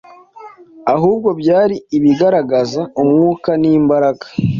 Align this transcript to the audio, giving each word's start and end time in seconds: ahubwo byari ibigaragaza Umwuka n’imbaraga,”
ahubwo 0.93 1.29
byari 1.41 1.75
ibigaragaza 1.97 2.81
Umwuka 3.01 3.49
n’imbaraga,” 3.61 4.25